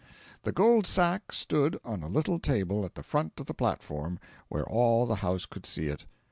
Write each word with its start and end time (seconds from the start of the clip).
The 0.41 0.51
gold 0.51 0.87
sack 0.87 1.31
stood 1.31 1.77
on 1.85 2.01
a 2.01 2.09
little 2.09 2.39
table 2.39 2.85
at 2.85 2.95
the 2.95 3.03
front 3.03 3.33
of 3.39 3.45
the 3.45 3.53
platform 3.53 4.17
where 4.49 4.67
all 4.67 5.05
the 5.05 5.17
house 5.21 5.45
could 5.45 5.63
see 5.67 5.89
it. 5.89 6.07